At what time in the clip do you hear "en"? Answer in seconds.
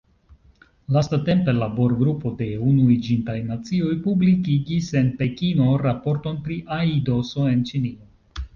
5.03-5.13, 7.55-7.65